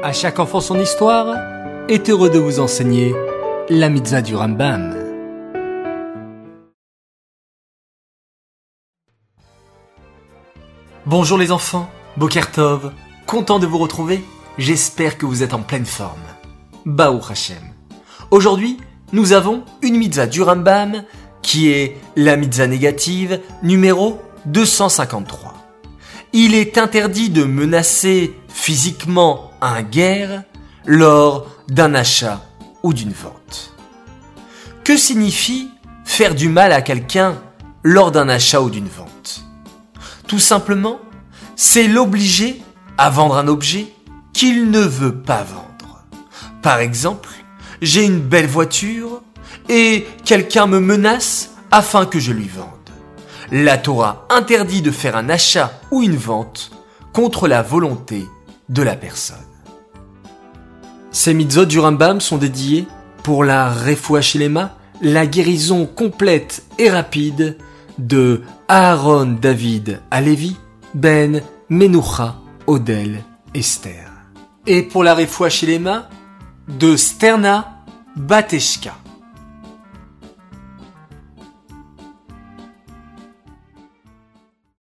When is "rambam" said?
4.36-4.94, 20.42-21.02, 61.78-62.20